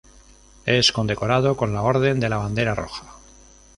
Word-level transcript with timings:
Es 0.65 0.91
condecorado 0.91 1.55
con 1.55 1.75
la 1.75 1.83
Orden 1.83 2.19
de 2.19 2.27
la 2.27 2.37
Bandera 2.37 2.73
Roja. 2.73 3.05